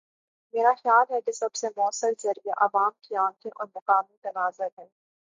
[0.53, 4.85] میرا خیال ہے کہ سب سے موثر ذریعہ عوام کی آنکھیں اور مقامی تناظر ہے۔